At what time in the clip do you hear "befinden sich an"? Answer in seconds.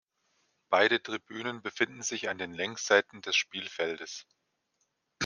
1.61-2.39